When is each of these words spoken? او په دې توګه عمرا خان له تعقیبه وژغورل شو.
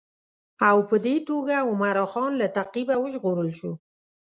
او 0.69 0.77
په 0.89 0.95
دې 1.05 1.15
توګه 1.29 1.55
عمرا 1.69 2.05
خان 2.13 2.31
له 2.41 2.47
تعقیبه 2.55 2.95
وژغورل 2.99 3.49
شو. 3.59 3.71